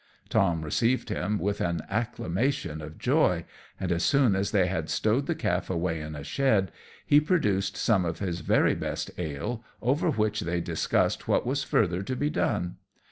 Tom 0.29 0.63
received 0.63 1.09
him 1.09 1.37
with 1.37 1.61
an 1.61 1.81
acclamation 1.87 2.81
of 2.81 2.97
joy; 2.97 3.45
and 3.79 3.91
as 3.91 4.01
soon 4.03 4.35
as 4.35 4.49
they 4.49 4.65
had 4.65 4.89
stowed 4.89 5.27
the 5.27 5.35
calf 5.35 5.69
away 5.69 6.01
in 6.01 6.15
a 6.15 6.23
shed, 6.23 6.71
he 7.05 7.21
produced 7.21 7.77
some 7.77 8.03
of 8.03 8.17
his 8.17 8.39
very 8.39 8.73
best 8.73 9.11
ale, 9.19 9.63
over 9.79 10.09
which 10.09 10.39
they 10.41 10.59
discussed 10.59 11.27
what 11.27 11.45
was 11.45 11.63
further 11.63 12.01
to 12.01 12.15
be 12.15 12.31
done. 12.31 12.77